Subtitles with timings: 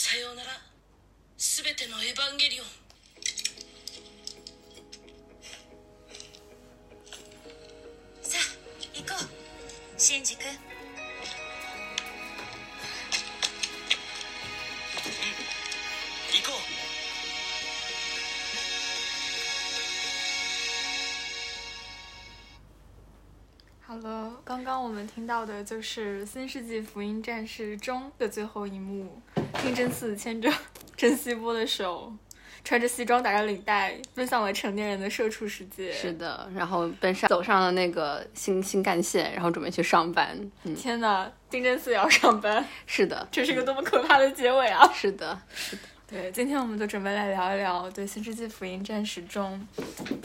[0.00, 0.50] さようなら。
[1.36, 2.66] すべてのエヴァンゲリオン。
[8.22, 8.42] さあ
[8.96, 9.16] 行こ
[9.96, 10.00] う。
[10.00, 10.46] シンジ君。
[10.46, 10.52] 行
[16.46, 16.58] こう。
[23.88, 29.20] Hello，刚刚我们听到的就是《新世纪福音战士》中的最后一幕，
[29.62, 30.50] 丁真嗣牵着
[30.96, 32.12] 真希波的手，
[32.64, 35.92] 穿着西装打着领带，奔向了成年人的社畜世界。
[35.92, 40.38] 是的，然后奔上走上了那个新新干线，然后准备去上班。
[40.64, 44.90] 嗯，天呐，丁真嗣也要上班，是的，这是一个多么可怕的结尾啊！
[44.94, 49.66] 是的，是的对，今天我们就准备来聊一聊对《新世纪福音战士》中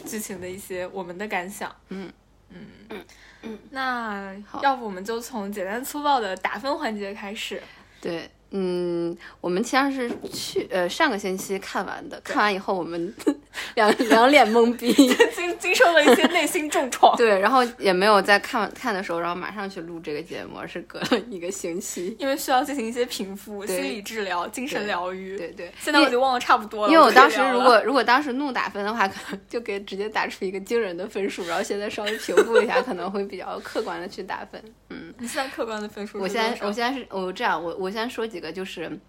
[0.05, 1.75] 剧情的一些我们的感想。
[1.89, 2.11] 嗯
[2.49, 3.05] 嗯嗯
[3.41, 7.61] 嗯，那要不我们就从简单粗暴的打分环节开始。
[7.99, 13.13] 对，嗯，我们其实是去呃上个星期看完的，看完以后我们
[13.75, 14.93] 两两脸懵逼。
[15.35, 17.15] 经经受了一些内心重创。
[17.17, 22.15] 对，然后也没有在看看的时候，然后马上去录这个节目，而是隔了一个星期。
[22.19, 25.35] 因为需要进行一些平复、心理治疗、精神疗愈。
[25.35, 26.93] 对对，现在我已经忘得差不多了。
[26.93, 34.63] 因为我当时如果如果当时怒打分的话，可能就给直接打出一个惊人的分数，然后现在稍微平复一下，可能会比较客观的去打分。
[34.89, 38.99] 嗯，你现在客观的分数是我现在我现在是我这样，我我先说几个就是。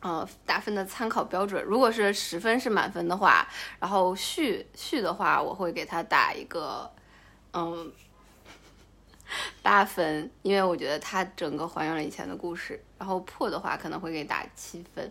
[0.00, 3.48] 呃，打分的参考标准，如果是十分是满分的话，
[3.80, 6.92] 然后续续的话，我会给他打一个，
[7.54, 7.90] 嗯，
[9.62, 12.78] 八分，因为我觉得他整个还原了以前的故事。
[12.98, 15.10] 然后破的话可能会给打七分，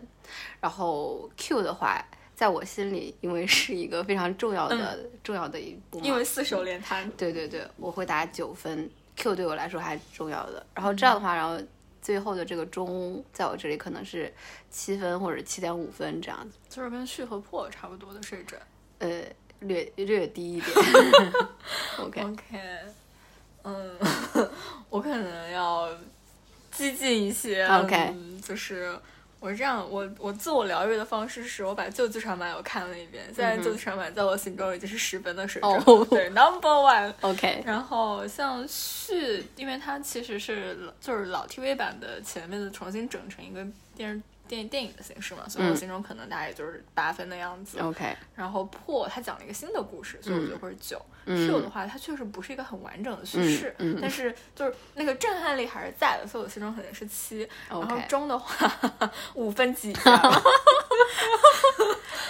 [0.62, 2.00] 然后 Q 的话，
[2.36, 8.88] 在我心里，因为是一个非常重要的、重要的一部嘛，因为四手连弹，对对对，我会打九分。
[9.16, 10.64] Q 对我来说还是重要的。
[10.74, 11.60] 然后这样的话，然后
[12.04, 14.32] 最后的这个中，在我这里可能是
[14.70, 18.62] 七分或者七点五分这样子，就是跟续和破差不多的水准。
[19.00, 19.24] 呃，
[19.62, 20.76] 略略低一点。
[22.00, 22.60] OK，OK，
[23.64, 23.98] 嗯，
[24.90, 25.90] 我可能要
[26.72, 27.66] 激进一些。
[27.66, 29.00] OK 嗯就是
[29.44, 37.14] 我是这样，我我自我疗愈的方式是我把旧剧场版我看了一遍，现在旧剧场版在我心中已经是十分的水准对， Number One。
[37.20, 43.68] OK，然后像续，因为它其实是老就是老 TV 版的前面的重新整成一个
[43.98, 44.22] 电视
[44.54, 47.80] 电电影的形式嘛，所以我嗯心中可能大概也就是八分的样子。
[47.80, 51.02] OK，然后破它讲了一个新的故事，所以我觉得会是九。
[51.26, 57.48] 嗯 Q 的话，它确实不是一个很完整的叙事，但是就是那个震撼力还是在的，所以我心中可能是七。
[57.70, 58.70] 然后中的话
[59.34, 60.18] 五分几下，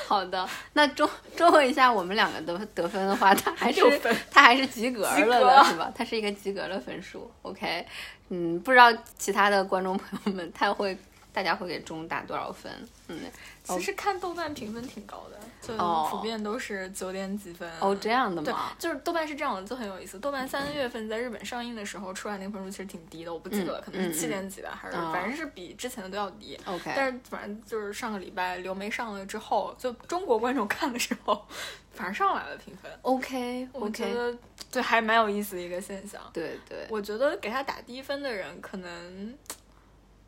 [0.08, 0.48] 好的。
[0.74, 5.92] 那中综合一下我们两个得得分的话，它还是六分他还是及格了的，格是吧？
[5.96, 7.32] 它是一个及格的分数。
[7.42, 7.84] OK，
[8.30, 10.96] 嗯，不知道其他的观众朋友们他会
[11.34, 12.72] 大家会给中打多少分？
[13.08, 13.20] 嗯，
[13.64, 17.70] 其实看豆瓣评分挺高的，就哦普遍都是九点几分。
[17.80, 20.20] 哦，这样的对？，就是豆瓣是这样的，就很有意思。
[20.20, 26.58] 豆瓣三月份在日本上映的时候出来那个分数其实挺低的，我不记得了，可能是七点几吧，还是哦反正是比之前的都要低。
[26.66, 31.46] OK，但是反正就是上个礼拜刘梅上了之后，就中国观众看的时候，
[31.92, 32.92] 反而上来了评分。
[33.02, 34.36] OK 我觉得
[34.72, 36.22] 对还蛮有意思的一个现象。
[36.32, 39.34] 对对，我觉得给他打低分的人，可能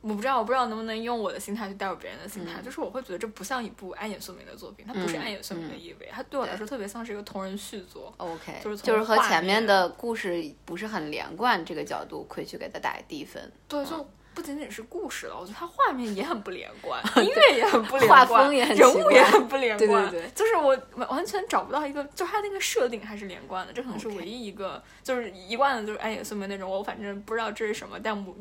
[0.07, 8.13] 我不知道，我不知道能不能用我的心态去代入别人的心态，嗯就是我会觉得这不像一部暗野秀明的作品，它不是嗯安野秀明的嗯意味，它对我来说特别像是一个同人续作。
[8.17, 13.51] OK，就是从就是和画前面面的故事不是很连贯这个角度，可以去给它打低分。
[13.67, 20.11] 对，就不仅仅是故事了，我觉得它画面也很不连贯， 音乐也很不连画贯，风也很人物也很不连贯。
[20.11, 28.35] 对对就是我完完全找不到一个，就它那个设定还是连贯的，这可能是唯一一个就是一贯的，就是安野秀明那种，我反正不知道这是什么，但我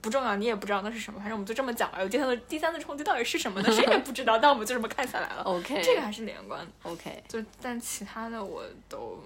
[0.00, 2.00] 不重要，你也不知道那是什么，反正我们就这么讲吧。
[2.00, 3.72] 有第三的第三次冲击到底是什么呢？
[3.72, 5.42] 谁也不知道， 但我们就这么看下来了。
[5.42, 9.18] OK，这个还是连贯的，OK，就但其他的我都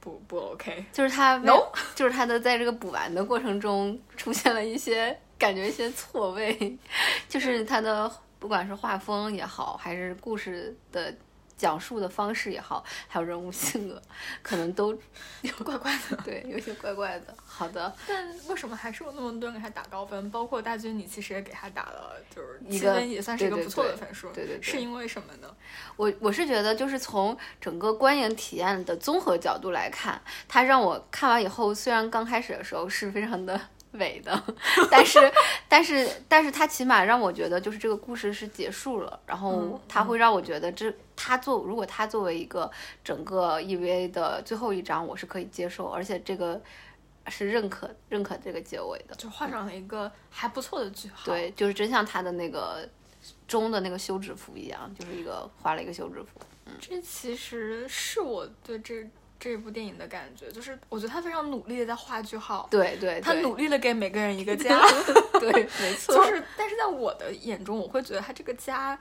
[0.00, 0.84] 不不 OK。
[0.92, 6.78] 就是他 No 就是他的在这个补完的过程中出现了一些感觉一些错位，
[7.28, 11.14] 就是他的不管是画风也好，还是故事的
[11.56, 14.00] 讲述的方式也好，还有人物性格，
[14.42, 14.92] 可能都
[15.40, 17.34] 有怪怪的，对有些怪怪的。
[17.44, 20.30] 好的，但为什么还是有那么多人给他打高分？
[20.30, 24.28] 包括大军，你其实也给他打了，就是七分，也算是一个不错的分数。
[24.32, 25.48] 对对对是因为什么呢？
[25.96, 33.58] 我我是觉得，就是从整个观影体验的综合角度来看，它让我看完以后，虽然刚开始的时候是非常的
[33.96, 34.42] 伪的，
[34.90, 35.32] 但是
[35.68, 42.70] 但是但是他起码让我觉得，就是这个故事是结束了，然后嗯它会让我觉得这他作如果他作为一个
[43.04, 46.60] 整个 EVA 的最后一章，我是可以接受，而且这个
[47.28, 49.14] 是认可认可这个结尾的。
[49.16, 51.24] 就画上了一个还不错的句号。
[51.24, 52.88] 对，就是真像他的那个
[53.48, 56.40] 中的那个休止符一样，就是一个画了一个休止符。
[56.66, 64.80] 嗯这其实是我对这这部电影的感觉，就是我觉得他非常努力的在画句号，对对，他努力的给每个人一个家，
[65.40, 68.98] 对，没 错，就是但是在我的眼中，我会觉得他这个家。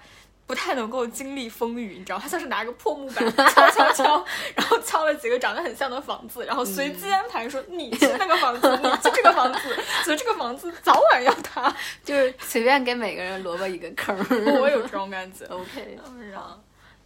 [0.48, 4.24] 不太能够经历风雨，你知道，他像是拿个破木板 敲敲敲，
[4.56, 9.60] 然后敲了几个长得很像的房子，然后随机安排说你去那个房子，你去这个房子，
[10.04, 11.76] 所以这个房子早晚要塌。
[12.04, 14.16] 就是随便给每个人萝卜一个坑。
[14.62, 15.46] 我有这种感觉。
[15.46, 15.98] OK，
[16.32, 16.40] 然，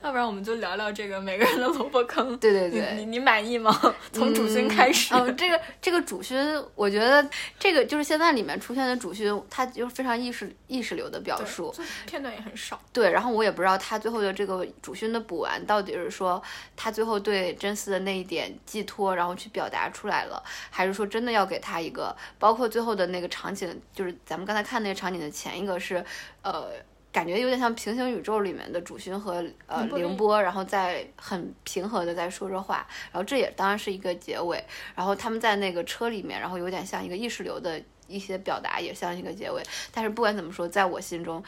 [0.02, 2.38] 要不然我们就聊聊这个每个人的萝卜坑。
[2.38, 3.78] 对对对，你你满意吗？
[4.14, 5.14] 从主勋开始。
[5.14, 6.38] 嗯，这个这个主勋，
[6.74, 7.28] 我觉得
[7.60, 11.76] 这个就是现在里面出现的主勋，他就是非常意识意识流的表述。
[12.08, 12.80] 片段也很少。
[12.94, 16.42] 对，然后我也不知道他最后的这个主勋的补完到底是说
[16.78, 26.04] 他最后对真丝的那一点寄托，然后去表达出来了，还是说真的要给他一个，包括最后的那个场景，就是咱们刚才看那个场景的前一个是，
[26.42, 26.68] 呃。
[27.12, 34.64] 感觉有点像平行宇宙里面的主勋和呃凌波然后在很平和的在说着话，然后这也当然是一个结尾，
[34.96, 39.64] 然后他们在那个车里面，然后有点像一个意识流的一些表达，也像一个结尾。
[39.92, 41.44] 但是不管怎么说，在我心中，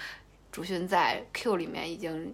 [0.51, 2.33] 主勋在 Q 里面已经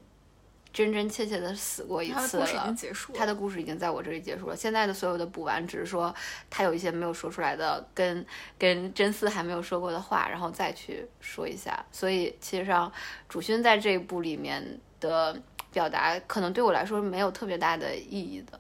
[0.78, 2.74] 真真切切的死过一次他的故事已经了。
[2.76, 3.18] 结束了。
[3.18, 6.14] 他的故事已经在我这里结束了，现在的所有的补完只是说
[6.52, 8.24] 他有一些没有说出来的，跟
[8.60, 11.84] 跟真丝还没有说过的话，然后再去说一下。
[11.92, 12.92] 所以其实上
[13.28, 15.36] 主勋在这一部里面的
[15.72, 18.60] 表达，可能对我来说没有特别大的意义的。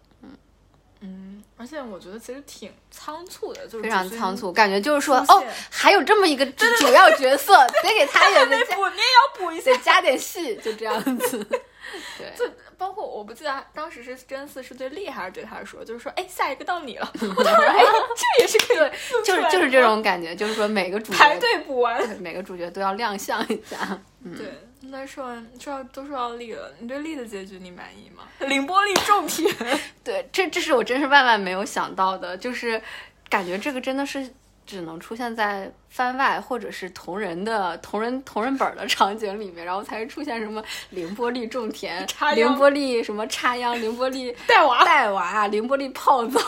[1.01, 7.53] 嗯，而且我觉得其实挺仓促的，就是非常仓促，感觉就是说，哦，还有这么一个主主要角色，
[7.83, 9.77] 得给他也得补，你也要补一下得。
[9.77, 11.47] 加点戏，就这样子。
[12.17, 12.45] 对，就
[12.77, 17.11] 包括我不记得当时是真嗣是对丽还是对他说，就是说，哎，下一个到你了。
[17.35, 17.83] 我当时说，哎，
[18.15, 18.77] 这也是可以
[19.23, 21.97] 就是就是这种感觉，就是说每个主角排队补完。
[21.97, 23.99] 对每个主角都要亮相一下。
[24.35, 24.45] 对，
[24.81, 28.23] 那说完说到都说到丽了，你对丽的结局你满意吗？
[28.47, 29.49] 凌波丽中铁，
[30.03, 32.81] 对，这这是我真是万万没有想到的，就是
[33.29, 34.29] 感觉这个真的是
[34.67, 42.05] 只能出现在番外或者是同人的同人同人本儿的场景里面，然后才会出现什么凌波丽种田
[42.35, 46.39] 凌波丽什么插秧、凌波丽 带娃带娃、凌波丽泡澡，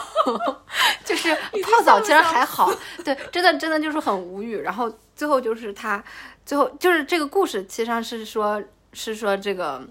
[1.06, 2.70] 就是泡澡其实还好，
[3.04, 4.58] 对，真的真的就是很无语。
[4.58, 6.04] 然后最后就是他，
[6.46, 8.62] 最后就是这个故事，其实上是说，
[8.94, 9.82] 是说这个。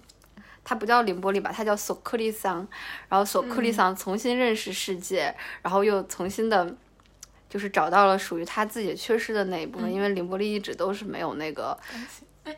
[0.65, 2.57] 他不叫凌波丽吧，他叫索克利桑，
[3.09, 6.77] 然后索克利桑重新认识世界，然后又重新的，
[7.49, 11.79] 就是找到了属于他自己缺失的那一部分，因为凌波丽一直都是没有那个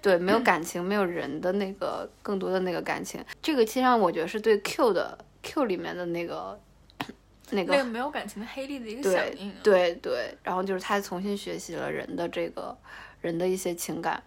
[0.02, 3.24] 对，没有感情，没有人的那个更多的那个感情。
[3.42, 6.60] 这个其实上我觉得是对 Q 的 Q 里面的那个
[7.50, 9.54] 那个那个没有感情的黑莉的一个响对应、啊。
[9.62, 12.76] 对对，然后就是他重新学习了人的这个
[13.20, 14.22] 人的一些情感，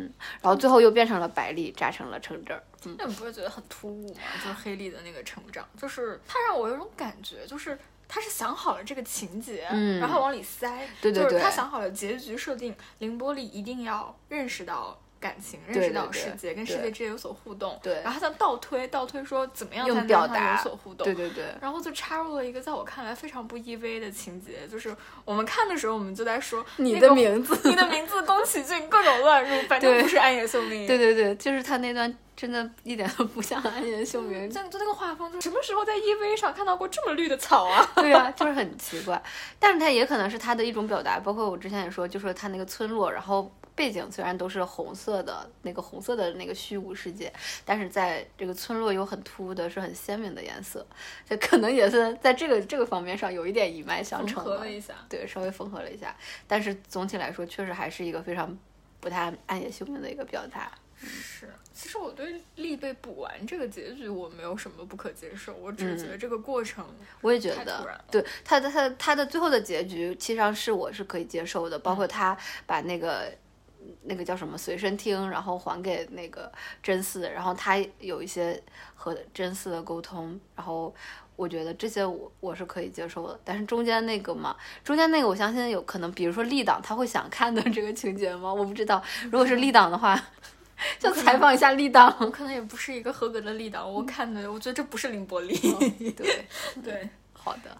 [0.00, 0.12] 嗯，
[0.42, 2.62] 然后最后又变成了白丽，扎成了橙汁儿。
[2.84, 4.20] 嗯，那你不会觉得很突兀吗？
[4.42, 15.00] 就是黑丽的那个成长，就是他让我有种感觉，就是他是想好了这个情节，嗯然后往里塞，对对对就是他想好了结局设定，凌波丽一定要认识到。
[15.20, 24.96] 感情认识到世界，跟世界之间有所互动，对然后他再倒推，倒推说怎么样用才能表达有所互动，对对对，然后就插入了一个在我看来非常不 EV 的情节，就是
[25.26, 30.86] 我们看的时候，我们就在说 你的名字，你的名字宫崎骏各种乱入，反正不是暗夜秀明。
[30.86, 37.86] 对对对，就是他那段真的一点都不像安野秀明，就就那个画风，就什么时候在 EV 上看到过这么绿的草啊？
[37.96, 39.22] 对啊，就是很奇怪，
[39.58, 47.32] 但是他也可能是他的一种表达，包括我之前也说，就说他那个村落，然后背景虽然都是红色的，那个红色的那个虚无世界，
[47.64, 50.86] 但是在这个村落有很突兀的是很鲜明的颜色，
[51.26, 54.94] 这可能也是在这个这个方面上有一点一脉相承了一下。
[55.08, 56.14] 对，稍微缝合了一下，
[56.46, 58.54] 但是总体来说，确实还是一个非常
[59.00, 60.70] 不太暗夜秀明的一个表达。
[61.02, 66.84] 是，其实我对力被补完这个结局我没有什么不可接受，我只是觉得这个过程，
[67.22, 73.32] 我也觉得对他的他的他的最后的结局，其实上是我是可以接受的，包括他把那个。
[74.02, 76.50] 那个叫什么随身听，然后还给那个
[76.82, 78.62] 真嗣，然后他有一些
[78.94, 80.94] 和真嗣的沟通，然后
[81.36, 83.38] 我觉得这些我我是可以接受的。
[83.44, 88.52] 但是中间那个嘛，中间那个我相信有可能，比如说立党他会想看的 这个情节吗？
[88.52, 89.02] 我不知道。
[89.24, 90.20] 如果是立党的话，
[90.98, 92.14] 就采访一下立党。
[92.20, 95.56] 我可能也不是一个合格的立党，我看的，我觉得这不是凌波丽。
[96.16, 96.46] 对，
[96.82, 97.76] 对，好的。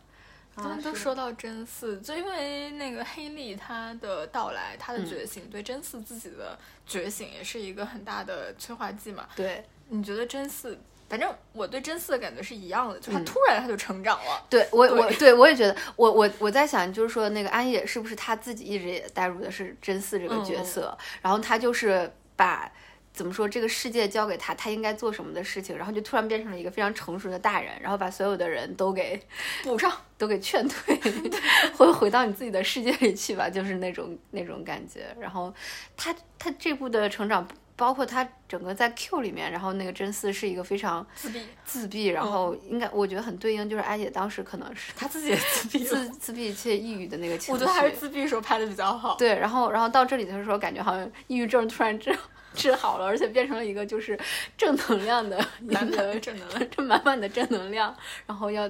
[0.82, 9.26] 都说到真嗣，就因为那个黑莉她的到来，她的觉醒，对真嗣自己的觉醒也是一个很大的催化剂嘛。
[9.36, 10.76] 对，你觉得真嗣？
[11.08, 14.46] 反正我对真嗣的感觉是一样的，就他突然他就成长了。
[14.48, 22.70] 对我对我对我也觉得，我我我在想，就是说那个安野是不是他自己一直也带入的是真嗣这个角色，然后他就是把。
[23.12, 29.20] 怎么说，这个世界交给他，他应该做什么的事情，然后就突然变成了一个非常成熟的大人，然后把所有的人都给
[29.64, 29.92] 补上。
[30.20, 30.94] 都给劝退，
[31.74, 35.06] 回回到你自己的世界里去吧，就是那种那种感觉。
[35.18, 35.50] 然后
[35.96, 47.52] 他他这部的成长，包括他整个在 Q 里面，然后那个真嗣是一个非常自闭，自闭，然后应该我觉得很对应，就是艾姐当时可能是他自己也自闭，自自闭且抑郁的那个情绪。
[47.52, 49.16] 我觉得还是自闭时候拍的比较好。
[49.16, 52.14] 对，然后然后到这里的时候，感觉好像抑郁症突然治
[52.54, 54.18] 治好了，而且变成了一个就是
[54.56, 57.94] 正能量的一满满个的正能量，这 满满的正能量，
[58.26, 58.68] 然后要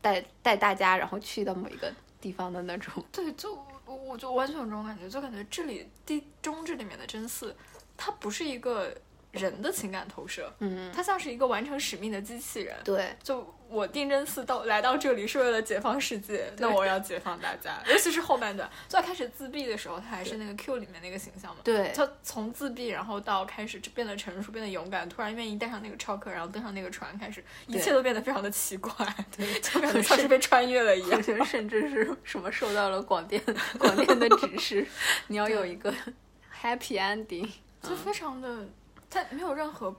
[0.00, 3.02] 带带大家，然后去到某一个地方的那种。
[3.10, 3.54] 对，就
[3.86, 7.52] 我我就完全有这种感觉，就感觉这里地中这里面的真嗣，
[7.96, 8.94] 它不是一个
[9.32, 12.76] 人的情感投射，嗯，它像是一个完成使命的机器人。
[12.84, 17.82] 对，就我定真寺到来到这里是为了解放世界，那我要解放大家。
[17.88, 21.62] 尤其是后半段，最开始自闭的时候，他还是那个 Q 里面那个形象嘛。
[21.64, 28.92] 对，他从自闭，然后到开始变得成熟，变得勇敢，突然愿意带上那个超客，然后登上那个船，开始一切都变得非常的奇怪，
[29.34, 31.22] 对， 就感觉像是被穿越了一样。
[31.46, 33.42] 甚至是什么受到了广电
[33.78, 34.86] 广电的指示，
[35.28, 35.90] 你要有一个
[36.60, 37.48] happy ending，
[37.82, 38.68] 就非常的，
[39.12, 39.94] 他没有任何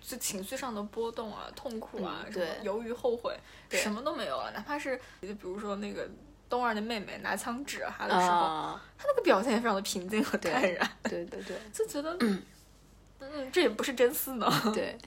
[0.00, 3.36] 就情绪上的波动啊、痛苦啊、嗯什么对犹豫、后悔，
[3.70, 4.50] 什么都没有了。
[4.52, 6.08] 哪怕是就比如说那个
[6.48, 12.16] 东二的妹妹拿枪指着他的时候，啊，他那个表现也非常的平静和对淡然，对对对就觉得，
[13.20, 14.46] 嗯，这也不是真撕呢。
[14.74, 14.98] 对。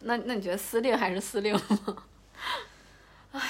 [0.00, 2.04] 那那你觉得司令还是司令吗？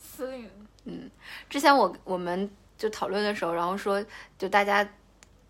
[0.00, 0.50] 司令，
[0.84, 1.10] 嗯
[1.50, 4.02] 之前我我们就讨论的时候，然后说
[4.38, 4.88] 就大家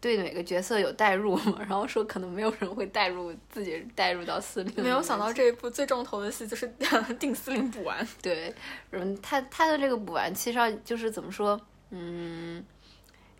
[0.01, 4.85] 对每个角色有代入嘛，然后说可能没有人会代入自己代入到司令。
[4.85, 6.69] 没有想到这一部最重头的戏就是
[7.19, 8.07] 定司令补完。
[8.23, 8.55] 对，
[8.93, 12.65] 嗯，他他的这个补完期上就是怎么说，嗯，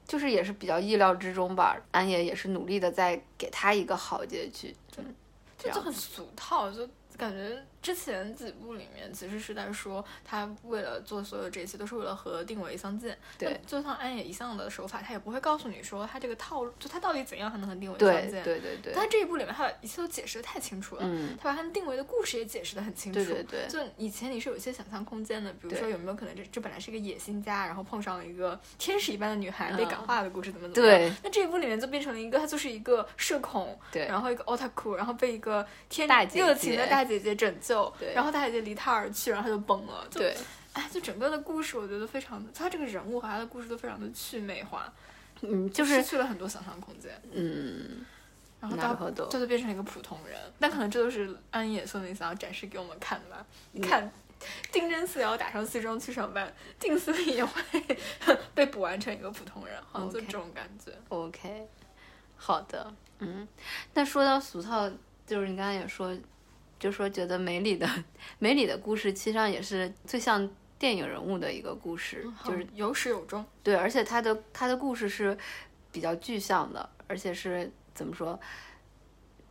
[0.07, 1.81] 就是也是比较意料之中吧。
[1.93, 4.75] 安野也是努力的在给他一个好结局，
[5.57, 13.17] 就就很俗套，就感觉之前几部里面其实是在说他为了做所有这些都是为了和定伟相见。
[13.39, 18.45] 对就像安野一向的手法，他也不会告诉你说他这个套路，就他到底怎样才能和定伟相对见。
[18.45, 21.03] 对对对，但这一部里面，他把一切都解释的太清楚了。
[21.05, 23.19] 嗯，他把他定维的故事也解释的很清楚。
[23.19, 30.99] 对对对就以前你是有一些想象空间的，比如说有没有可能这这本来是一个野心家，然后碰上了一个天使一般的女孩、嗯被感化的故事，怎么怎么样？
[30.99, 37.68] 对那这一部里面就变成了一个，他就是一个社恐，对然后一个 otaku，然后被一个天热情的大姐姐拯救，
[38.00, 40.06] 对然后大姐姐离他而去，然后他就崩了。
[40.10, 40.36] 就对，
[40.74, 44.92] 哎，就整个的故事，我觉得非常的，他这个人物和他的故事都非常的去魅化，
[45.42, 47.12] 嗯，就失是去了很多想象空间。
[47.32, 48.06] 嗯，
[48.62, 53.46] 然后到なるほど这就变成了一个普通人，但可能这都是安野秀明想要展示给我们看的吧。
[53.74, 54.12] 嗯你看，
[54.72, 57.62] 定真寺要打上西装去上班，定司令也会
[58.54, 60.92] 被捕完成一个普通人，好像就 OK 这种感觉。
[61.10, 61.68] OK，
[62.36, 63.48] 好的，嗯，
[63.94, 64.90] 那说到俗套，
[65.26, 66.14] 就是你刚才也说，
[66.79, 67.89] 就说觉得梅里的
[68.39, 73.45] 梅里的故事，其实上也是最像电影人物的一个故事，就是嗯有始有终。
[73.63, 75.37] 对，而且他的他的故事是
[75.91, 78.39] 比较具象的，而且是怎么说，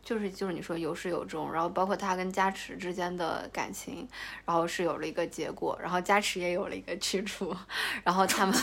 [0.02, 4.08] 就是就是你说有始有终，然后包括他跟加持之间的感情，
[4.46, 7.54] 然后是有了一个结果，然后加持也有了一个去处，
[8.02, 8.54] 然后他们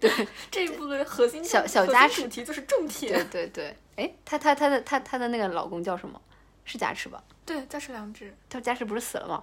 [0.00, 0.10] 对
[0.50, 3.12] 这一部的核心小小加持主题就是种田。
[3.12, 6.20] 对对对，哎，他他他的他他的那个老公叫什么？
[6.68, 7.20] 是加持吧？
[7.46, 8.32] 对，加持良知。
[8.48, 9.42] 他加持不是死了吗？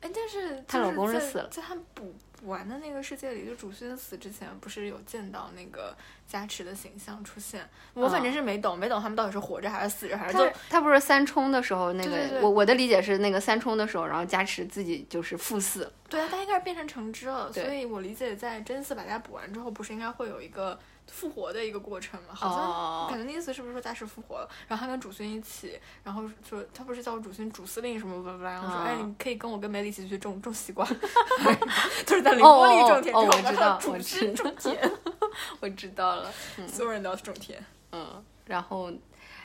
[0.00, 7.64] 哎，但是她老公是死了在他补补完的那个世界里，就主勋死之前，不是有见到那个加持的形象出现？
[7.94, 15.92] 我反正是没懂，没懂他们到底是活着还是死着，还是就他他不是三冲的时候那个，对对对我我的理解是那个三冲的时候，然后加持自己就是赴死。
[16.08, 20.76] 对啊，他应该是变成橙汁了，所以我理解在真四把它补完之后，不是应该会有一个
[21.08, 22.34] 复活的一个过程嘛？
[22.34, 30.86] 好像、哦感觉那意思是不是说大师复活了，然后他跟主勋一起，然后说他不是叫主勋主司令什么巴拉巴拉，然后说、啊哎，你可以跟我跟梅里一起去种种西瓜，
[32.06, 34.90] 就是在凌波里种田，哦哦哦之后我知道主我勋知种田，
[35.60, 36.32] 我知道了，
[36.68, 37.62] 所有人都要去种田。
[37.92, 38.90] 嗯，然后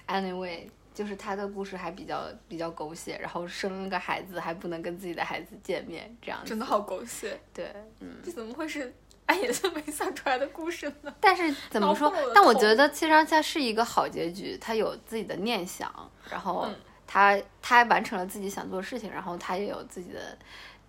[0.07, 8.15] anyway，就是他的故事还比较比较狗血，然后生了个孩子还不能跟自己的孩子见面，这样子真的好狗血，对，嗯。
[8.23, 8.93] 这怎么会是
[9.27, 11.13] 安野秀明想出来的故事呢？
[11.21, 12.11] 但是怎么说？
[12.33, 15.91] 但我觉得其实它是一个好结局，他有自己的念想，
[16.31, 20.37] 然后嗯他他完成了自己想做的事情，然后他也有自己的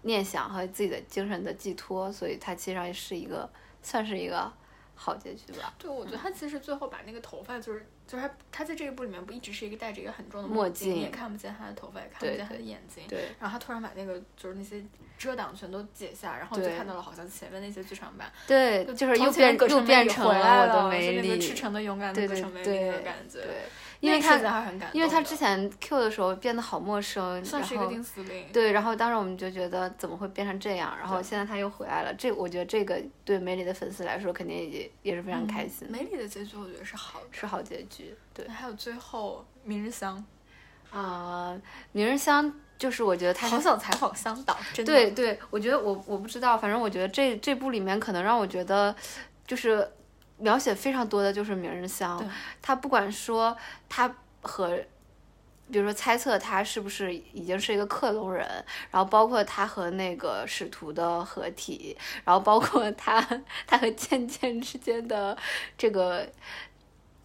[0.02, 3.48] 念想和自己的精神的寄托，所以他其实上是一个
[3.82, 4.50] 算是一个
[5.00, 5.72] 好结局吧。
[5.78, 13.04] 对，我觉得他其实最后把那个头发，就是就是他他在这一部里面不一直是一个戴着一个很重的墨镜，你也看不见他的头发，也看不见他的眼睛。
[13.08, 14.84] 对然后他突然把那个就是那些
[15.16, 23.40] 遮挡全都解下，然后就看到了好像前面那些剧场版，对，就是又变又变成了，我的就美丽那个，赤诚的勇敢的对对葛城美丽那个对感觉。
[23.40, 23.54] 对，
[24.00, 24.36] 因为他
[24.92, 28.46] 因为他之前 Q 的时候变得好陌生，算是一个定死令。
[28.52, 37.26] 对，然后当时我们就觉得怎么会变成这样，然后现在他又回来了，这我觉得这个对梅里的粉丝来说肯定也也是非常开心，梅里的结局我觉得是好的。
[37.32, 38.14] 是好结局。
[38.32, 40.24] 对还有最后明日香，
[40.90, 44.92] 啊、明日香就是我觉得他是好想采访香岛，真的。
[44.92, 48.94] 对对，我觉得我我不知道，反正我觉得这这部里面可能让我觉得
[49.44, 49.90] 就是
[50.38, 52.26] 描写非常多的就是明日香对，
[52.62, 53.56] 他不管说
[53.88, 54.78] 他和。
[55.70, 58.48] 比如说，猜测他是不是已经是一个克隆人，
[58.90, 63.20] 然后包括他和那个使徒的合体，然后包括他
[63.68, 65.36] 他和渐渐之间的
[65.76, 66.26] 这个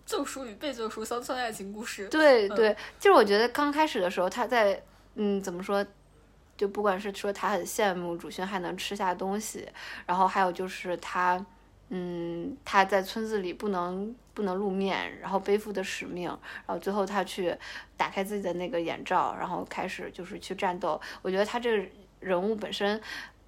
[0.06, 2.06] 救赎与被救赎乡村爱情故事。
[2.08, 4.84] 嗯对对，就是我觉得刚开始的时候，他在
[5.16, 5.86] 嗯怎么说，
[6.58, 9.66] 就不管是说他很羡慕主勋还能吃下东西，
[10.06, 11.46] 然后还有就是他
[11.90, 17.56] 嗯他在村子里不能不能露面，然后背负的使命，然后最后他去
[17.96, 21.00] 打开自己的那个眼罩，然后开始就是去战斗。
[21.22, 21.86] 我觉得他这个
[22.20, 23.00] 人物本身，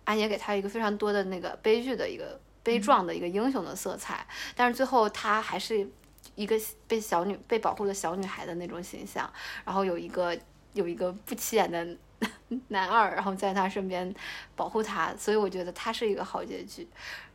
[0.03, 4.25] 安野给他一个非常多的那个悲剧的一个悲壮的一个英雄的色彩，
[4.55, 5.87] 但是最后他还是。
[6.33, 9.31] 一个被小女被保护的小女孩的那种形象，
[9.63, 10.37] 然后有一个
[10.73, 11.97] 有一个不起眼的
[12.69, 14.13] 男二，然后在他身边
[14.53, 16.85] 保护他，所以我觉得他是一个好结局。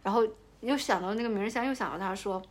[0.03, 0.27] 然后
[0.61, 2.43] 又想到那个明日香，又想到他说。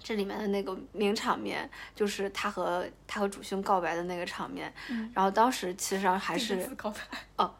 [0.00, 4.72] 这里面的那个名场面，就是他和他和主勋告白的那个场面，
[5.12, 6.98] 然后当时其实上还是告白
[7.34, 7.52] 哦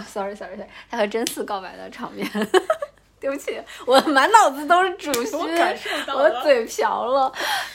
[0.00, 2.26] ，sorry sorry sorry，他和真嗣告白的场面，
[3.20, 7.30] 对不起，我满脑子都是主勋，我嘴瓢了。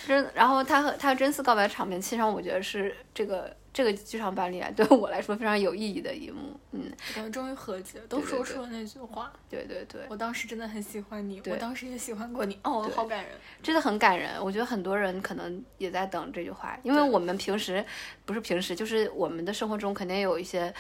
[0.08, 6.60] 真，然后他和他和真嗣告白场面，其实上我觉得是这个这个剧场版里来对我来说非常有意义的一幕。
[6.72, 9.32] 嗯，我们终于和解了，都说出了那句话。
[9.50, 12.60] 对对对，我当时真的很喜欢你，我当时也喜欢过你。
[12.64, 13.34] 哦，好感人。
[13.64, 14.44] 真的很感人。
[14.44, 17.84] 我觉得很多人可能也在等这句话，因为我们平时
[18.26, 20.74] 不是平时，就是我们的生活中肯定有一些。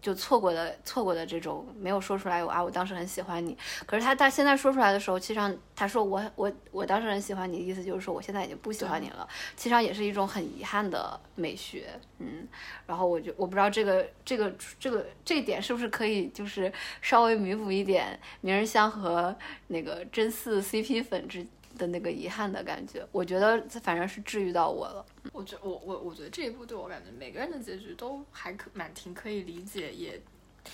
[0.00, 3.56] 就错过的错过的这种没有说出来，我啊，我当时很喜欢你。
[3.86, 9.28] 可是他他现在说出来的时候，其实上他说我我我当时很喜欢你，意思就是说我现在已经不喜欢你了。
[9.56, 12.46] 其实上也是一种很遗憾的美学，嗯。
[12.86, 19.36] 然后我就我不知道这个这个这个这一点是不是可以就是稍微弥补一点明日香和
[19.68, 21.46] 那个真嗣 CP 粉之
[21.78, 23.06] 的那个遗憾的感觉。
[23.12, 25.04] 我觉得反正是治愈到我了。
[25.32, 30.20] 我觉我我我觉得这一部对我感觉每个人的结局都还可蛮挺可以理解，也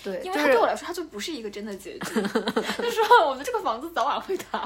[0.03, 2.13] 对，因为就是它对我来说它就不是一个真的结局。
[2.77, 4.59] 就是说，我觉得这个房子早晚会塌，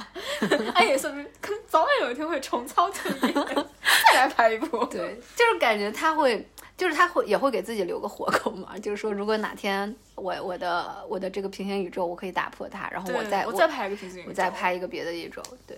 [0.73, 4.83] 暗夜说明可能早晚有一天会重操旧业，再来拍一部。
[4.85, 6.43] 对，就是感觉他会，
[6.75, 15.77] 就是他会也会给自己留个活口嘛，就是说如果哪天我我的我的这个平行宇宙我可以打破它，然后，我再我再拍一个平行宇宙，我再拍一个别的宇宙，对，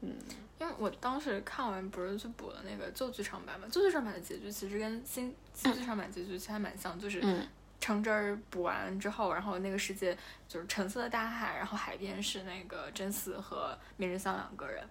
[0.00, 7.46] 因为我当时看完不是去补了那个旧剧场版嘛，旧剧场版的结局其实跟新新剧场版结局其实还蛮像，就是嗯
[7.78, 10.16] 橙汁儿补完之后，然后那个世界
[10.48, 14.82] 就是橙色的大海，然后海边是那个真嗣和明日香两个人。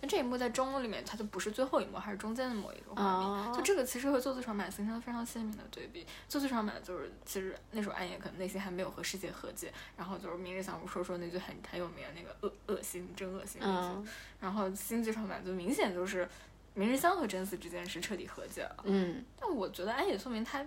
[0.00, 3.28] 但这一幕在中里面，它就不是最后一幕，还是中间的某一个画面。
[3.28, 6.06] 哦就这个其实和旧剧场版形成了非常鲜明的对比。
[6.28, 13.88] 旧剧场版就是其实那时候暗夜可能内心还没有和世界和解，然后就是明日香说说那句很很有名的那个恶恶心，真恶心那句。
[13.98, 14.08] 嗯
[14.40, 16.26] 然后新剧场版就明显就是
[16.72, 18.76] 明日香和真嗣之间是彻底和解了。
[18.84, 20.64] 嗯但我觉得安野秀明他，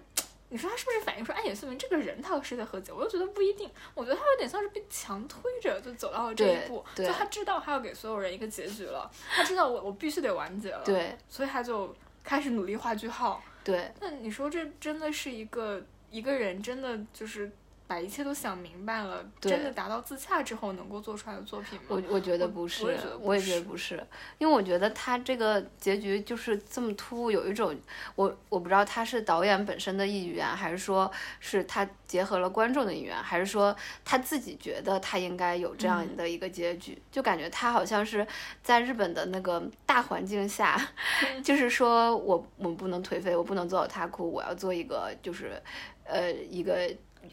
[0.54, 2.92] 你说他是不是反映出安野秀明这个人他和世界和解？
[2.92, 3.68] 我又觉得不一定。
[3.96, 13.42] 我觉得他有点像是被强推着就走到了这一步，就他知道他要给所有人一个结局了，他知道我我必须得完结了，，对所以他就开始努力画句号。
[13.64, 17.52] 对那你说这真的是一个一个人真的就是
[17.86, 21.86] 把一切都想明白了，真的达到自洽之后能够做出来的作品吗？
[21.90, 22.84] 我我觉得不是，
[23.20, 24.02] 我也觉得不是，
[24.38, 27.78] 因为我觉得他这个结局就是这么突兀，有一种
[28.16, 38.26] 我我不知道他是导演本身的意愿，还是说是他结合了观众的意愿，还是说他自己觉得他应该有这样的一个结局，就感觉他好像是
[38.64, 40.80] 在日本的那个大环境下，
[41.44, 45.62] 就是说我我不能颓废，我不能做到他哭，我要做一个就是
[46.06, 46.90] 呃一个。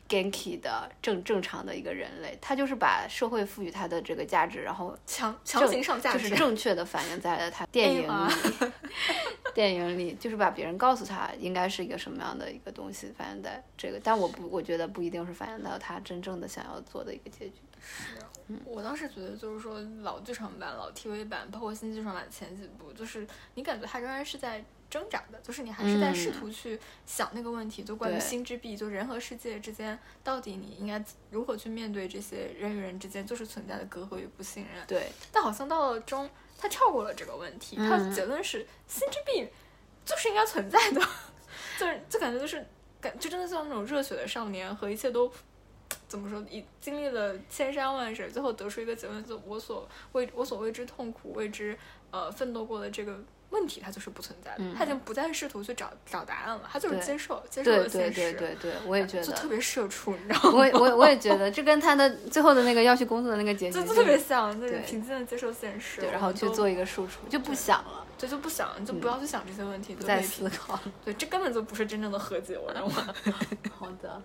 [0.08, 8.70] Genki 的正正常的一个人类，他就是把社会赋予他的这个价值，然后强强行上价值，就是正确的反映在了他电影啊里。
[9.52, 17.54] 电影里就是把别人告诉他应该是一个什么样的一个东西反映在这个，但我不，我觉得不一定是反映到他真正的想要做的一个结局。
[17.82, 18.14] 是
[18.64, 34.84] 我当时觉得，就是说老剧场版、老 TV 版，包括新剧场版前几部，就是你感觉他仍然是在挣扎的，就是你还是在试图去想那个问题，就关于心之壁，就人和世界之间，到底你应该如何去面对这些人与人之间就是存在的隔阂与不信任。
[34.86, 39.48] 对，但好像到了中，他跳过了这个问题，他嗯的结论是心之壁。
[40.02, 41.00] 就是应该存在的，
[41.78, 42.66] 就是就感觉就是
[43.00, 45.30] 感就真的像那种热血的少年和一切都。
[46.08, 46.40] 怎么说？
[46.50, 51.76] 已经历了千山万水，最后得出一个结论，就我所为我所为之痛苦、为之
[52.10, 53.16] 呃奋斗过的这个
[53.50, 54.56] 问题，它就是不存在的。
[54.58, 58.20] 嗯他已经不再试图去找找答案了，他就是接受接受了现实。
[58.20, 60.58] 对对对对，我也觉得，就特别社畜，你知道吗？
[60.58, 70.78] 我也 我也我也觉得，这跟他的最后的那个要去工作的那个结局就就特别像，就是平静的接受现实，对，然后去做一个输出，就不想了，对就不想，就不要去想这些问题，不再思考。
[71.04, 72.92] 对，这根本就不是真正的和解，我认为。
[73.76, 74.22] 好的，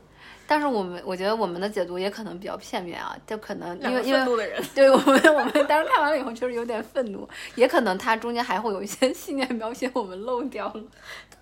[0.47, 10.83] 但是我们我觉得我们的解读也可能比较片面啊，就可能因为因为愤怒的人， 对我们我们当时看完了以后确实有点愤怒，也可能它中间还会有一些 细节描写我们漏掉了。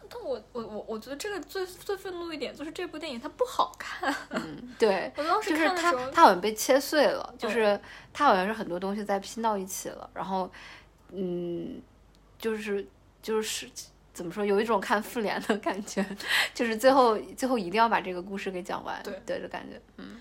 [0.10, 7.80] 但我我我我觉得这个最最愤怒一点就是这部电影它不好看，嗯对，我当时就是它它好像被切碎了，就嗯是
[8.13, 10.50] 它好像是很多东西在拼到一起了，然后
[11.12, 11.82] 嗯，
[12.38, 12.88] 就是
[13.24, 13.68] 就是
[14.13, 16.06] 怎么说，有一种看复联的 感觉，
[16.54, 20.19] 就是最后最后一定要把这个故事给讲完，对对的感觉，嗯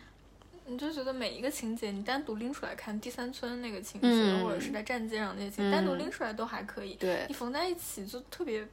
[0.64, 8.66] 你就觉得每一个情节你单独拎出来看，第三村那个情节，嗯或者是在战舰上那些情节，嗯单独拎出来都还可以，对你，缝在一起就特别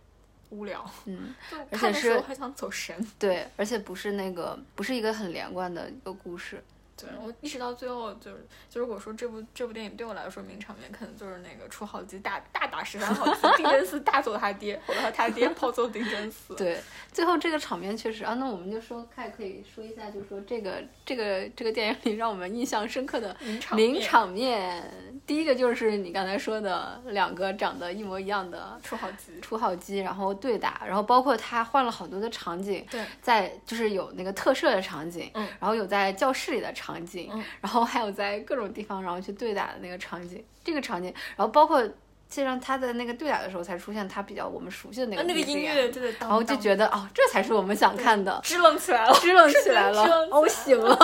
[0.50, 1.36] 无聊， 嗯。
[1.70, 2.96] 就看的时候还想走神。
[3.18, 6.64] 对，而且不是那个，不是一个很连贯的一个故事。
[7.08, 16.56] 对我意识到最后就是，就如果说这部这部电影对我来说名场面，可能就是那个出好机大大打十三号机，丁真寺大揍他爹，或者他他爹 暴揍丁真寺。
[16.56, 16.80] 对，
[17.12, 35.48] 最后这个场面确实啊，那我们就说，看可以说一下，就是说这个这个这个电影里让我们印象深刻的名场面名场面，第一个就是你刚才说的两个长得一模一样的出号机，出号机，然后对打，然后包括他换了好多的场景，对，在就是有那个特摄的场景，嗯。
[35.60, 37.44] 然后有在教室里的场景，嗯。
[37.62, 41.88] 然后还有在各种地方然后去对打的那个场景，这个场景，然后包括
[42.30, 50.98] 实际上他在那个对打的时候才出现他比较我们熟悉的那个啊那个音乐，对对，然后就觉得哦，这才是我们想看的，支棱起来了 支棱起来了哦，醒了，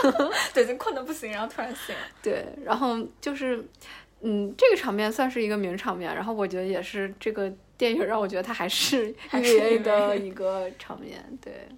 [0.54, 2.00] 对，已经困得不行，然后突然醒了。
[2.22, 3.62] 对，然后就是，
[4.22, 11.68] 嗯，这个场面算是一个名场面，然后我觉得也是这个电影让我觉得它还是还是 EVA 的一个场面，对，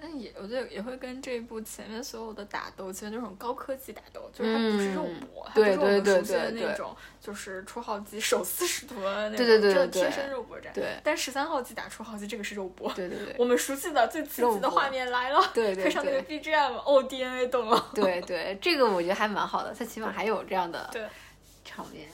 [0.00, 5.02] 那也我觉得也会跟这一部前面所有的打斗，其实那种高科技打斗，就是它不是肉
[5.34, 10.72] 搏，它不对是我们熟悉的对对那种，就是出号机手撕使徒的那种，对对对对真的贴身肉搏战。
[10.72, 12.92] 对但十三号机打出号机，这个是肉搏。
[12.94, 17.90] 对对对我们熟悉的最刺激的画面来了，对对配上那个 BGM，哦，DNA 动了。
[17.92, 21.04] 对对，这个我觉得还蛮好的，它起码还有这样的对
[21.64, 22.08] 场面。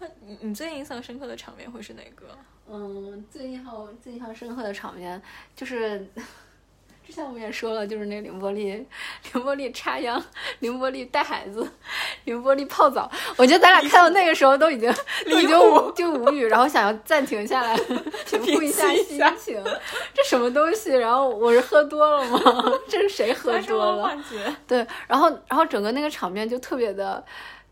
[0.00, 2.36] 那你你最印象深刻的场面会是哪个？
[2.68, 5.22] 嗯，最印象最印象深刻的场面
[5.54, 6.08] 就是。
[7.06, 8.84] 之前我们也说了，就是那个凌波丽，
[9.32, 10.22] 凌波丽插秧，
[10.60, 11.68] 凌波丽带孩子，
[12.24, 13.10] 凌波丽泡澡。
[13.36, 14.92] 我觉得咱俩看到那个时候都已经
[15.30, 17.76] 都已经无就无语，然后想要暂停下来，
[18.26, 19.62] 平复一下心情。
[20.14, 20.90] 这什么东西？
[20.92, 22.40] 然后我是喝多了吗？
[22.88, 24.16] 这是谁喝多了？
[24.66, 27.22] 对，然后然后整个那个场面就特别的，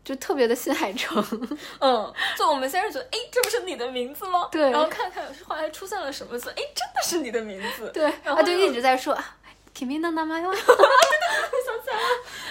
[0.03, 1.23] 就特别的新海诚。
[1.79, 4.49] 嗯，就我们先是觉得，哎，这不是你的名字吗？
[4.51, 7.89] 对然后看看后来出现了什么字，哎，真的是你的名字。
[7.93, 9.37] 对，然后啊，就一直在说啊
[9.73, 12.09] ，Kimi no namae wa 想起来了，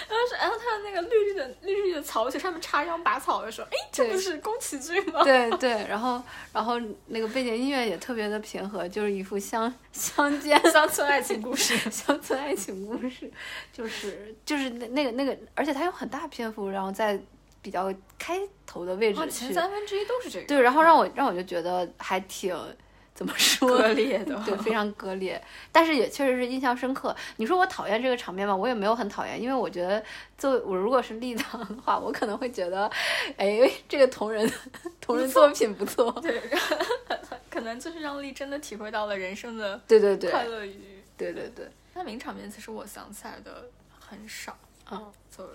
[0.09, 5.21] 然后是，然后他的那个绿绿的绿绿的草鞋上面插秧拔草的时候，哎，这不是宫崎骏吗？
[5.23, 11.77] 对对，然后然后那个背景音乐也特别的平和，就是一副乡乡间乡村爱情故事。
[11.91, 13.31] 乡村爱情故事，
[13.71, 17.19] 就是就是那那个那个，而且它有很大篇幅，然后在
[17.63, 20.45] 比较开头的位置哦，去，前三分之一都是这个。
[20.45, 22.55] 对，然后让我让我就觉得还挺
[23.15, 27.15] 怎么说割裂的对，非常割裂，但是也确实是印象深刻。
[27.37, 30.03] 你说我讨厌这个场面吧，我也没有很讨厌，因为我觉得
[30.37, 32.89] 作为我如果是立党的话，我可能会觉得，
[33.37, 34.51] 哎，这个同人
[34.99, 36.41] 同人作品不错，对，
[37.49, 41.01] 可能就是让丽真的体会到了人生的 对对对快乐与。
[41.15, 44.57] 对对对，那名场面其实我想起来的很少，
[44.89, 44.99] 嗯
[45.29, 45.47] 就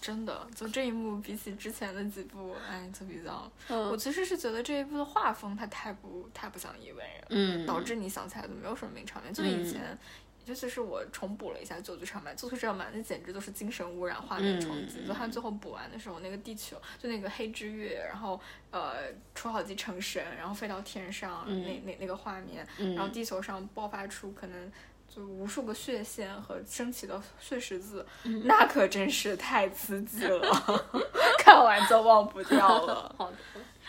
[0.00, 3.50] 真的就这一幕比起之前的几部，哎，就比较。
[3.68, 7.26] 我嗯其实是觉得这一部的画风它太不太不像一位了。
[7.28, 9.32] 嗯，导致你想起来都没有什么名场面。
[9.32, 9.98] 就以前，
[10.46, 15.00] 尤其是我重补了一下旧剧场版，旧剧场版那简直都是精神污染、画面冲击。
[15.00, 24.72] 嗯就他最后补完的时候，那个地球就那个黑之月，然后呃出好几成神，然后飞到天上，嗯那那那个画面，嗯然后地球上爆发出可能。
[25.14, 30.86] 就无数个血线和升起的血十字，嗯那可真是太刺激了，
[31.44, 33.12] 看完就忘不掉了。
[33.18, 33.36] 好的，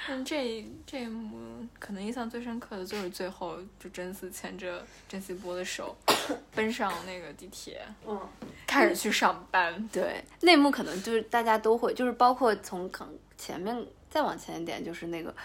[0.07, 5.95] 但这一这一幕可能印象最深刻的就是最后，就真嗣牵着甄希波的手，
[6.55, 8.19] 奔上那个地铁，嗯。
[8.65, 9.87] 开始去上班。
[9.91, 15.35] 对，那幕可能就是大家都会，就是包括从可能前面再往前一点，就是那个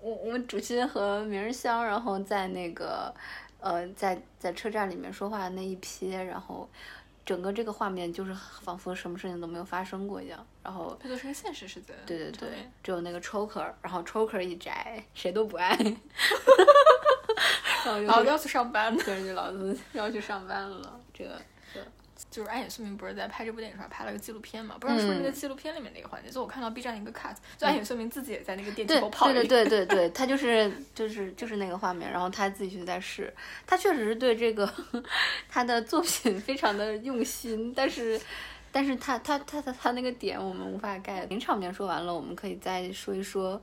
[0.00, 3.14] 我我们主心和明日香，然后在那个
[3.60, 6.68] 呃在在车站里面说话的那一批，然后
[7.24, 10.44] 整个这个画面就是仿佛什么事情都没有发生过一样。
[10.62, 11.94] 然后这就是个现实世界。
[12.06, 12.48] 对对对，
[12.82, 15.76] 只有那个 choker，然后 choker 一摘，谁都不爱。
[17.84, 21.40] 然后就然后要去上班，跟着老子要去上班了，这个。
[22.30, 24.76] 就是安野秀明不是在拍这部电影时候拍了个纪录片嘛？
[24.78, 33.32] 不知道是不是那个纪录片里面那个环节，就我看到 B 站一个 cut，就安野秀明自己也在那个电梯对口泡对对对对对，他就是就是就是那个画面，然后他自己就在试，
[33.66, 34.72] 他确实是对这个
[35.48, 38.20] 他的作品非常的用心，但是
[38.70, 41.26] 但是他他他他他那个点我们无法 get。
[41.28, 43.60] 名场面说完了，我们可以再说一说。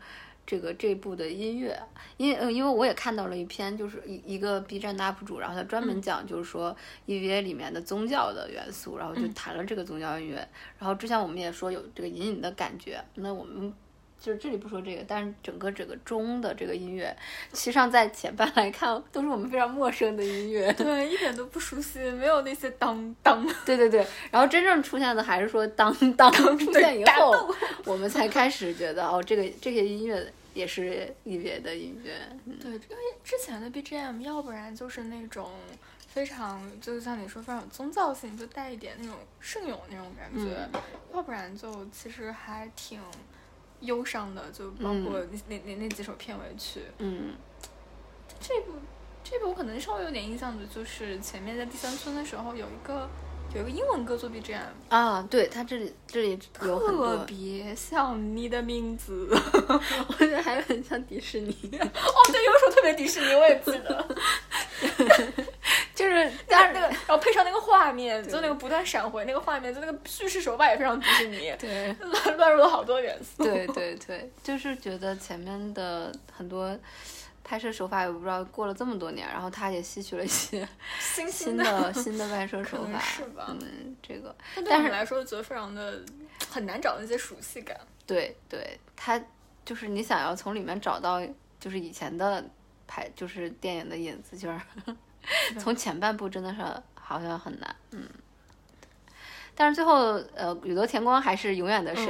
[0.47, 1.77] 这个这部的音乐，
[2.15, 6.73] 因呃，因为我也看到了一篇，就是一一个 B 站的 UP 主，然后他专门讲，就是说
[7.05, 10.35] EVA 里面的宗教的元素，然后就谈了这个宗教音乐。
[10.79, 13.73] 然后之前我们也说有这个隐隐的感觉，那我们
[14.19, 17.15] 就是这里不说这个，但是整个整个中的这个音乐，
[17.53, 23.47] 其实上在前半来看都是我们非常陌生的音乐， 对，一点都不熟悉，没有那些当当。
[23.65, 27.53] 对对对，然后真正出现的还是说当当出现以后，
[27.85, 30.31] 我们才开始觉得哦，这个这些音乐。
[30.53, 32.13] 也是 EVA 的音乐，
[32.59, 35.51] 对，因为之前的 BGM 要不然就是那种
[36.07, 40.67] 非常，就像你说非常有宗教性，就带一点那种圣咏那种感觉，
[41.13, 42.99] 要不然就其实还挺
[43.81, 46.81] 忧伤的，就包括那那那几首片尾曲。
[46.97, 47.33] 嗯，
[48.39, 48.73] 这部
[49.23, 53.09] 这部我可能稍微有点印象的就是前面在第三村的时候有一个。
[53.55, 54.59] 有一个英文歌做 BGM
[54.89, 61.53] 啊，对，它这里这里特别像你的名字， 我觉得还很像迪士尼。
[61.71, 61.79] 哦，
[62.29, 64.15] 对，有首特别迪士尼，我也记得，
[66.23, 73.43] 就是但是那个，然后配上那个画面，就那个不断闪回那个画面，就那个叙事手法也非常迪士尼，对，乱乱入了好多元素。
[73.43, 76.77] 对对对，就是觉得前面的很多。
[77.49, 80.67] 拍摄手法也不知道过了这么多年，然后他也吸取了一些
[80.99, 83.45] 新新的新的拍摄手法，是吧？
[83.47, 84.35] 嗯，这个，
[84.69, 86.03] 但是来说觉得非常的
[86.49, 87.79] 很难找那些熟悉感。
[88.05, 89.17] 对对，他
[89.63, 91.25] 就是你想要从里面找到
[91.57, 92.43] 就是以前的
[92.85, 94.59] 拍就是电影的影子，就是
[95.59, 96.61] 从前半部真的是
[96.93, 98.07] 好像很难，嗯。
[99.55, 102.05] 但是最后，呃，宇多田光还是永远的神，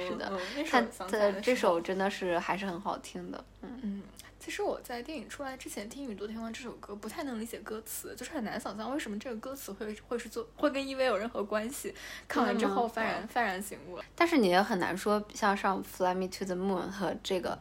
[0.00, 0.32] 是的，
[0.70, 4.02] 他的这首真的是还是很好听的，嗯嗯。
[4.38, 11.94] 其实我在电影出来之前听宇多田光这首歌，不太能理解歌词，就是很难想象为什么这个歌词会会是做会跟 EV 有任何关系。
[12.26, 14.00] 看完之后幡然幡然醒悟。
[14.16, 17.56] 但是你也很难说，像上 Fly Me to the Moon 和这个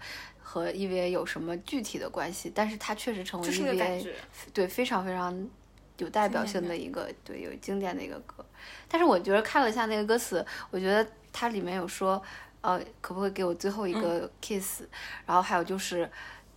[0.52, 4.06] 和 EVA 有什么具体的关系，但是它确实成为 EVA
[4.54, 5.50] 对非常非常
[5.98, 8.46] 有代表性的一个对有经典的一个歌。
[8.90, 12.22] 但是我觉得看了一下那个歌词，我觉得它里面有说，
[12.60, 14.82] 呃，可不可以给我最后一个 kiss？
[15.26, 16.10] 然后还有就是。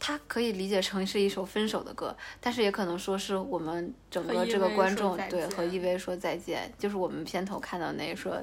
[0.06, 8.36] 它可以理解成是一首分手的歌，但是也可能说是我们整个这个观众对和 EV 说再见，就是我们片头看到那说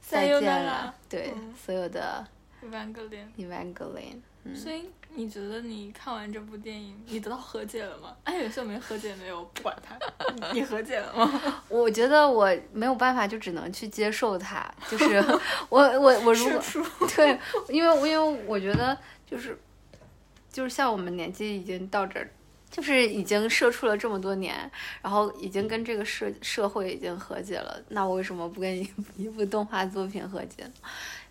[0.00, 2.26] 再见了，对所有的
[2.62, 4.20] Evangeline，Evangeline。
[4.52, 8.16] 所以你觉得你看完这部电影，你得到和解了吗？
[8.24, 9.96] 哎，有些没和解没有，不管他，
[10.52, 11.62] 你和解了吗？
[11.68, 14.68] 我觉得我没有办法，就只能去接受他。
[14.90, 15.22] 就是
[15.68, 16.60] 我我我如果
[17.14, 18.98] 对，因为因为我觉得
[19.30, 19.56] 就是。
[20.52, 22.30] 就是像我们年纪已经到这儿，
[22.70, 24.70] 就是已经社畜了这么多年，
[25.02, 30.64] 然后已经跟这个社社会已经和解了，那我为什么不跟一一部动画作品和解？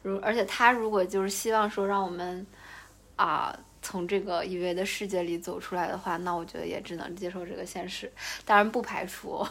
[0.01, 2.45] 如而且他如果就是希望说让我们
[3.15, 3.57] 啊。
[3.85, 8.09] 从这个 EVA 的世界里走出来的话，那我觉得也只能接受这个现实。
[8.45, 9.45] 当然不排除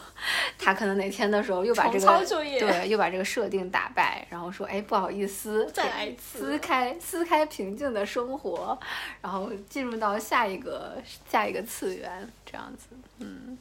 [0.57, 2.25] 他可能哪天的时候又把这个
[2.59, 8.75] 对又把这个设定打败，然后说哎不好意思，再来一次撕开撕开平静的生活，
[9.21, 10.97] 然后进入到下一个
[11.29, 12.87] 下一个次元这样子。
[13.19, 13.55] 嗯，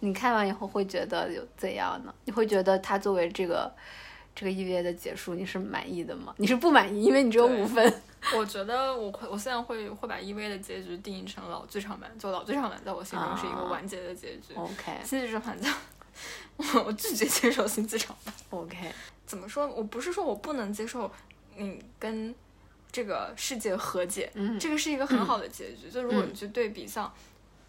[0.00, 2.14] 你看完以后会觉得有怎样呢？
[2.26, 3.72] 你会觉得他作为这个
[4.40, 6.34] 这个 EVA 的结束，你是满意的吗？
[6.38, 8.02] 你是不满意，因为你只有五分。
[8.34, 14.54] 我觉得我会，我现在会会把 EVA 的结局定义成老剧场版，就老剧场版在我心中是一个完结的结局。
[14.54, 15.70] OK，新剧场版叫，
[16.86, 18.34] 我拒绝接受新剧场版。
[18.48, 18.90] OK，
[19.26, 19.66] 怎么说？
[19.66, 21.12] 我不是说我不能接受，
[21.58, 22.34] 嗯，跟
[22.90, 25.90] 这个世界和解，这个是一个很好的结局。
[25.90, 27.12] 就如果你去对比像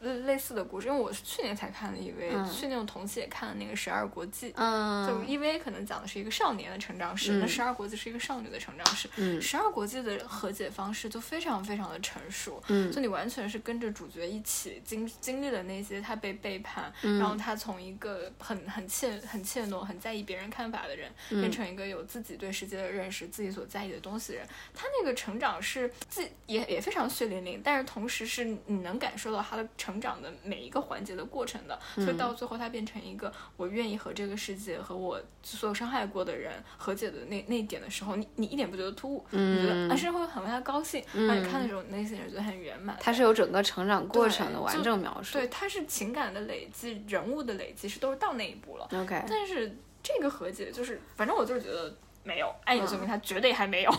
[0.01, 9.09] 类类似的故事，因为我是去年才看的 EV，、嗯去年我同期也看了那个《十二国记》嗯，就 EV 可能讲的是一个少年的成长史，那嗯十二国记是一个少女的成长史。
[9.17, 24.47] 嗯十二国记的和解方式就非常非常的成熟，嗯就你完全是跟着主角一起经经历了那些他被背叛，嗯然后他从一个很很怯很怯懦、很在意别人看法的人，嗯变成一个有自己对世界的认识、自己所在意的东西的人。
[24.73, 42.95] 他那个成长是自也也非常血淋淋，但是同时是你能感受到他的成长的每一个环节的过程的，嗯所以到最后他变成一个我愿意和这个世界和我所有伤害过的人和解的那那一点的时候，你你一点不觉得突兀，你觉得嗯而是会很为他高兴，让你看的时候内心也觉得很圆满。
[42.99, 45.33] 它是有整个成长过程的完整描述。
[45.39, 48.87] 对，它是情感的累积，人物的累积是都是到那一步了。
[48.93, 53.91] ，OK，但是这个和解就是，反正我就是觉得没有，暗夜罪嗯名他绝对还没有，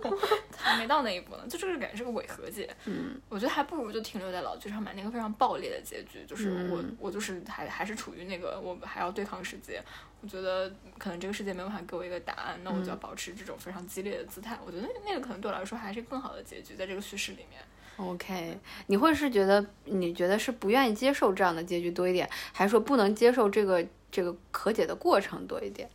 [0.56, 2.68] 还没到那一步呢，就这个感觉是个伪和解。
[2.84, 9.82] 嗯我觉得还不如就停留在老剧场版那个非常爆裂的结局，就是我、嗯我就是还还是处于那个我还要对抗世界，
[10.20, 14.58] 我觉得可能这个世界没办法给我一个答案，那我就要嗯保持这种非常激烈的姿态。
[14.66, 17.60] 我觉得那那个可能对我来说还是更好的结局，在这个叙事里面。
[17.96, 25.88] OK，你会是觉得你觉得是不愿意接受这样的结局多一点，还是说不能接受这个这个和解的过程多一点？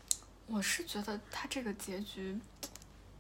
[0.48, 2.38] 我是觉得他这个结局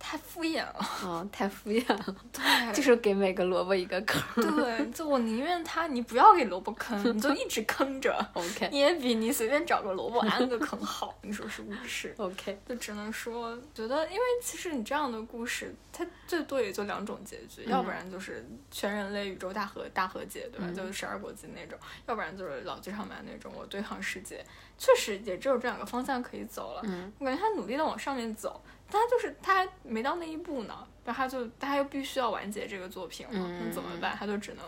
[0.07, 4.55] 太敷衍了，啊，太敷衍了，对， 就是给每个萝卜一个坑。
[4.55, 8.69] 对，就我宁愿他，你不要给萝卜坑，你就一直坑着， OK。
[8.71, 20.67] 你也比你随便找个萝卜安个坑好，你说是不是？OK，就只能说，觉得因为其实你这样的故事，它最多也就两种结局，要不然就是全人类宇宙大和大和解，对吧？
[20.67, 24.45] 嗯就是十二国记那种，要不然就是老剧场版那种我对抗世界，
[24.77, 26.81] 确实也只有这两个方向可以走了。
[26.83, 27.11] 嗯。
[27.17, 34.15] 我感觉他努力的往上面走，但他就是他还没到那一步呢，然后他就他又必须要完结这个作品了，嗯那怎么办？
[34.17, 34.63] 他就只能。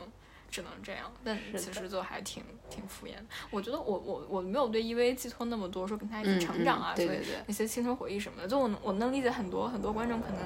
[0.49, 3.25] 只能这样，但其实就还挺挺敷衍的。
[3.51, 10.39] 我觉得我我我没有对 EV 寄托那么多，说跟他一起成长啊，所以嗯嗯对对对那些青春回忆什么的，就我能我能理解很多很多观众可能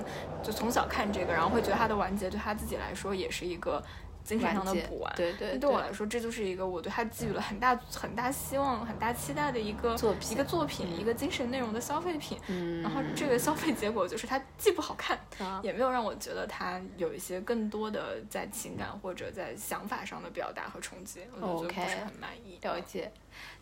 [0.43, 3.81] 就从小看这个，然后会觉得他的完结对他自己来说也是一个
[4.23, 5.13] 精神上的补完。
[5.15, 12.37] 对对对我来说，这就是一个我对他寄予了很大很大希望、很大期待的一个作品一个作品、一个精神内容的消费品。
[12.47, 22.59] 嗯，然后这个消费结果就是它既不好看，啊也没有让我觉得它有一些更多的在情感或者在想法上的表达和冲击，我就觉得不是很满意。
[22.61, 23.11] 了解。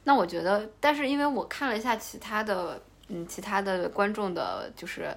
[0.03, 5.15] 那我觉得，但是因为我看了一下其他的，嗯，其他的观众的，就是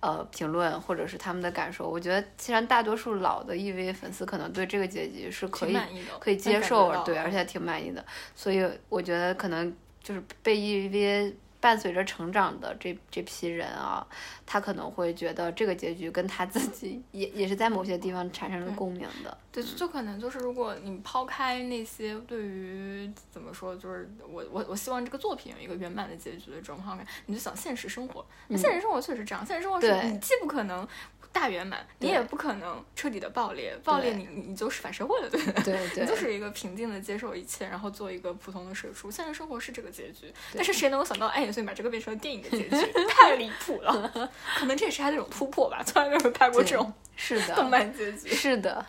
[0.00, 5.78] 呃评论或者是他们的感受，我觉得既然大多数老的 EVA 粉丝可能对这个结局是可以
[6.20, 7.30] 可以接受对，而。
[7.30, 14.04] 且挺满意的，所以我觉得可能就是被 EVA 伴随着成长的这这批人啊，
[14.44, 19.38] 他可能会觉得这个结局跟他自己也也是在某些地方产生了共鸣的。
[19.62, 28.24] 对，就可能就是如果你抛开那些对于怎么说，就是我我我希望这个作品有一个圆满的结局的这种方面，你就想现实生活。
[28.48, 30.86] 那现实生活确实这样，现实生活是你既不可能
[31.32, 35.64] 大圆满，你也不可能彻底的爆裂，爆裂你你你就是反社会了，对不对？
[35.64, 39.10] 对对， 你就是一个平静的接受一切，然后做一个普通的社畜。
[39.10, 42.92] 现实生活是这个结局，但是谁能够想到暗夜罪把这个变成了电影的结局？
[43.08, 44.10] 太离谱了！
[44.56, 48.30] 可能这也是他这种突破吧，从来没有拍过这种是的，动漫结局。
[48.30, 48.86] 是的，是的。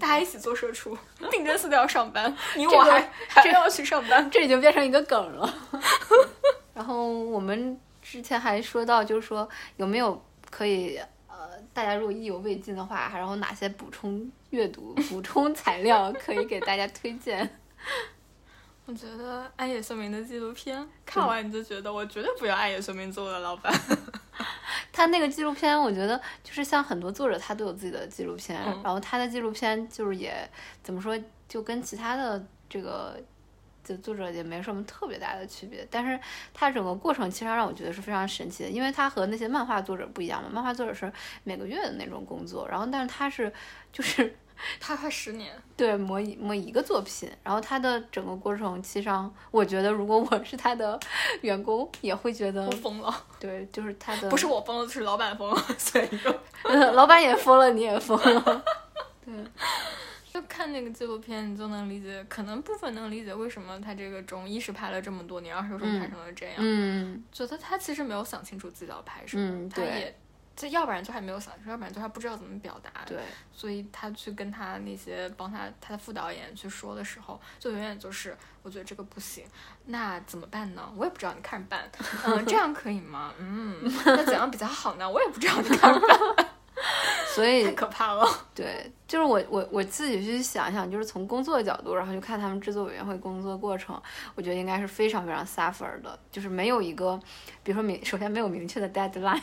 [0.00, 0.96] 大家一起做社畜，
[1.30, 4.28] 定真寺都要上班， 你这个我还还要去上班。
[4.30, 5.54] 这已经变成一个梗了。
[6.74, 11.36] 然后我们之前还说到，就是说有没有可以呃，
[11.72, 17.48] 大家如果意犹未尽的话，然后哪些补充阅读、补充材料可以给大家推荐？
[18.86, 23.72] 我觉得暗夜秀明的纪录片看完你就觉得，我绝对不要暗夜秀明做我的老板。
[24.96, 30.48] 他那个纪录片，我觉得就是像很多作者他都有自己的纪录片，嗯然后他的纪录片就是也
[30.82, 33.20] 怎么说，就跟其他的这个。
[33.86, 36.18] 就作者也没什么特别大的区别，但是
[36.52, 41.12] 他整个过程其实让我觉得是非常神奇的，因为他和那些漫画作者不一样嘛，漫画作者是
[41.44, 43.52] 每个月的那种工作，然后但是他是
[43.92, 44.36] 就是
[44.80, 50.98] 他快十年，对磨一磨一个作品，然后他的整个过程，其实上我觉得如果我是他的
[51.42, 58.64] 员工，也会觉得我疯了，对，就是他的不是我疯了，就是老板疯了，所以就 嗯老板也疯了，你也疯了，
[59.24, 59.34] 对。
[60.36, 66.56] 就看那个纪录片，你就能理解，可能部分能理解为什么他这个中一是拍了这么多年，二是为什么拍成了这样。
[66.58, 67.24] 嗯。
[67.32, 70.14] 觉得他其实没有想清楚自己要拍什么，他也。
[70.56, 72.90] 这要不然就还没有想清楚，要不然就还不知道怎么表达。
[73.04, 73.18] 对，
[73.52, 79.44] 所以他去跟他那些帮他他的副导演去说的时候，就永远就是我觉得这个不行，
[79.84, 80.90] 那怎么办呢？
[80.96, 81.88] 我也不知道，你看着办。
[82.24, 83.34] 嗯，这样可以吗？
[83.38, 85.08] 嗯，那怎样比较好呢？
[85.08, 86.48] 我也不知道，你看着办。
[87.36, 88.26] 所以太可怕了。
[88.54, 94.00] 对，就是我我我自己去想想，就是从工作的角度，然后就看他们制作委员会工作过程，
[94.34, 97.18] 我觉得应该是非常非常 suffer 的，就是没有一个，
[97.62, 99.40] 比如说明，首先没有明确的 deadline，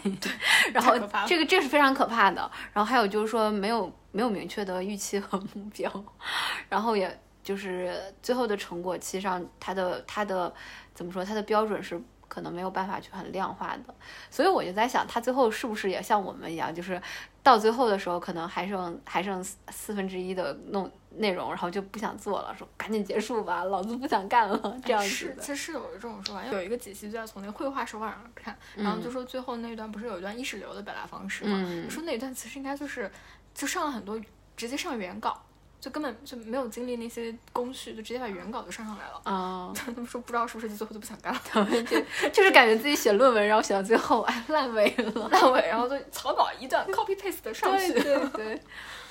[0.73, 0.93] 然后
[1.27, 5.91] 这个这是非常可怕的，然后还有就是说没有没有明确的预期和目标，
[6.69, 10.53] 然后也就是最后的成果，其实上它的它的
[10.93, 12.01] 怎么说，它的标准是。
[12.25, 13.93] 可能没有办法去很量化的，
[14.31, 16.99] 所以我就在想，他最后是不是也像我们一样，就是
[17.43, 25.41] 到最后的时候，可能还剩还剩四四分之一的弄内容，然后就不想做了，说赶紧结束吧，老子不想干了，这样子是，的。
[25.41, 33.11] 其实是有这种说法，因为有一个解析就在从那个绘画手法上看，然后就说最后那一段不是有一段意识流的表达方式嘛，嗯说那一段其实应该就是
[33.53, 34.19] 就上了很多，
[34.55, 35.43] 直接上原稿，
[35.83, 39.19] 就根本就没有经历那些工序，就直接把原稿就上上来了。
[39.25, 41.99] 啊、 他们说不知道是不是最后就不想干了，他们就
[42.31, 45.27] 就是感觉自己写论文，然后写到最后，哎，烂尾了。
[45.27, 47.91] 烂尾，然后就草稿一段 copy paste 的上去。
[47.91, 48.61] 对对对，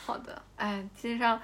[0.06, 1.38] 好的，哎，其实上。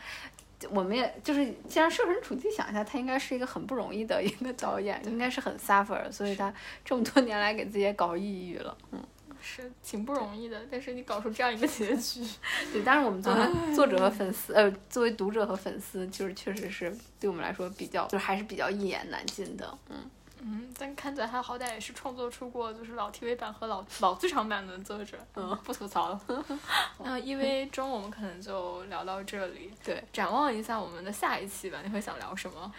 [0.71, 6.53] 我们也就是，既然设身处地想一下，他应该是一个很不容易的一个导演，应该是很 suffer，所以他
[6.85, 8.77] 这么多年来给自己也搞抑郁了。
[8.91, 9.01] 嗯，
[9.41, 12.25] 是挺不容易的，但是你搞出这样一个结局，
[12.73, 19.79] 对，当然我们作为作者和粉丝，呃，作为读者和粉丝，就是确实是对我们来说比较，就还是比较一言难尽的。
[19.89, 20.11] 嗯，
[20.43, 26.21] 嗯，但看起来他好歹也是创作出过就是老 TV 版和老老剧场版的作者，嗯，不吐槽了。
[27.03, 32.73] 那 EVA 中我们可能就聊到这里，对，展望一下我们的下一期吧，你会想聊什么？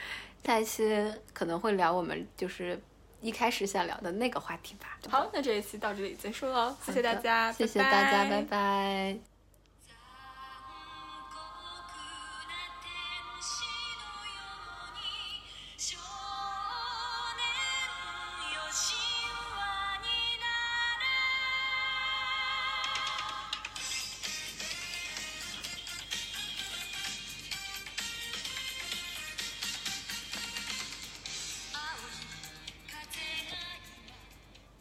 [0.45, 2.80] 下一期可能会聊我们就是
[3.22, 4.98] 一开始想聊的那个话题吧。
[5.10, 9.39] 好，那这一期到这里结束了，谢谢大家，谢谢大家，拜拜